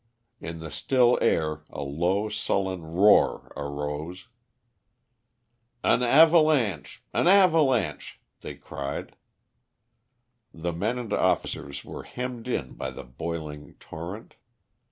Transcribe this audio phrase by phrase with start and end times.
[0.39, 4.25] In the still air a low sullen roar arose.
[5.83, 7.03] "An avalanche!
[7.13, 9.15] An avalanche!!" they cried.
[10.51, 14.37] The men and officers were hemmed in by the boiling torrent.